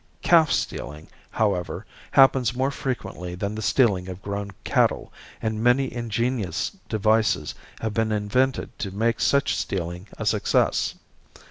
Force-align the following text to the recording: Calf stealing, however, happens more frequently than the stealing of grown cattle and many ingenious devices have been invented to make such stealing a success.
Calf 0.23 0.51
stealing, 0.51 1.07
however, 1.29 1.85
happens 2.09 2.55
more 2.55 2.71
frequently 2.71 3.35
than 3.35 3.53
the 3.53 3.61
stealing 3.61 4.07
of 4.09 4.23
grown 4.23 4.49
cattle 4.63 5.13
and 5.43 5.63
many 5.63 5.93
ingenious 5.93 6.71
devices 6.89 7.53
have 7.81 7.93
been 7.93 8.11
invented 8.11 8.75
to 8.79 8.89
make 8.89 9.19
such 9.19 9.55
stealing 9.55 10.07
a 10.17 10.25
success. 10.25 10.95